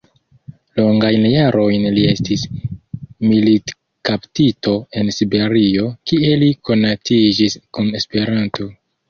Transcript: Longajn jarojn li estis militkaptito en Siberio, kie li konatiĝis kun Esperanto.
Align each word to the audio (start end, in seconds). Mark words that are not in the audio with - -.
Longajn 0.77 1.25
jarojn 1.31 1.83
li 1.97 2.05
estis 2.13 2.45
militkaptito 3.33 4.73
en 5.03 5.13
Siberio, 5.19 5.87
kie 6.13 6.33
li 6.47 6.49
konatiĝis 6.73 7.59
kun 7.79 7.95
Esperanto. 8.03 8.69